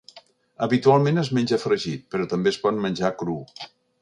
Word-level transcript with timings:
Habitualment 0.65 1.23
es 1.23 1.29
menja 1.39 1.59
fregit, 1.67 2.05
però 2.15 2.27
també 2.33 2.55
es 2.55 2.61
pot 2.65 2.81
menjar 2.89 3.13
cru. 3.23 3.41